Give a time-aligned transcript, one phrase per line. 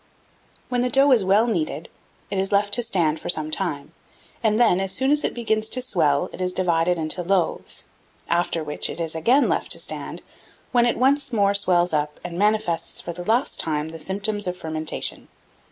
[0.69, 0.71] 1677.
[0.71, 1.87] When the dough is well kneaded,
[2.31, 3.93] it is left to stand for some time,
[4.41, 7.85] and then, as soon as it begins to swell, it is divided into loaves;
[8.27, 10.23] after which it is again left to stand,
[10.71, 14.57] when it once more swells up, and manifests, for the last time, the symptoms of
[14.57, 15.27] fermentation.